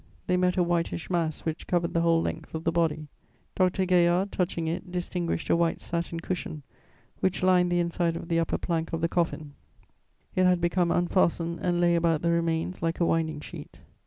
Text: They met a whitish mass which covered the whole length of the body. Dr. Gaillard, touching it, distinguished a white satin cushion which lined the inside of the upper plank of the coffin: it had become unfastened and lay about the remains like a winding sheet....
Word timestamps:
They 0.25 0.35
met 0.35 0.57
a 0.57 0.63
whitish 0.63 1.11
mass 1.11 1.41
which 1.41 1.67
covered 1.67 1.93
the 1.93 2.01
whole 2.01 2.23
length 2.23 2.55
of 2.55 2.63
the 2.63 2.71
body. 2.71 3.07
Dr. 3.53 3.85
Gaillard, 3.85 4.31
touching 4.31 4.67
it, 4.67 4.91
distinguished 4.91 5.47
a 5.51 5.55
white 5.55 5.79
satin 5.79 6.19
cushion 6.19 6.63
which 7.19 7.43
lined 7.43 7.71
the 7.71 7.77
inside 7.79 8.15
of 8.15 8.27
the 8.27 8.39
upper 8.39 8.57
plank 8.57 8.93
of 8.93 9.01
the 9.01 9.07
coffin: 9.07 9.53
it 10.33 10.45
had 10.45 10.59
become 10.59 10.89
unfastened 10.89 11.59
and 11.61 11.79
lay 11.79 11.93
about 11.93 12.23
the 12.23 12.31
remains 12.31 12.81
like 12.81 12.99
a 12.99 13.05
winding 13.05 13.41
sheet.... 13.41 13.81